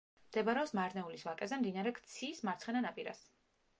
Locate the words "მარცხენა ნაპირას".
2.49-3.23